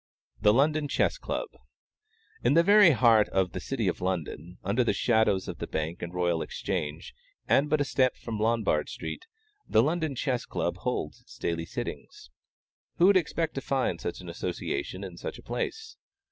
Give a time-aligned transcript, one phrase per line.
[0.41, 1.49] THE LONDON CHESS CLUB.
[2.43, 6.01] In the very heart of the City of London, under the shadows of the Bank
[6.01, 7.13] and Royal Exchange,
[7.47, 9.27] and but a step from Lombard street,
[9.69, 12.31] the London Chess Club holds its daily sittings.
[12.97, 15.97] Who would expect to find such an association in such a place?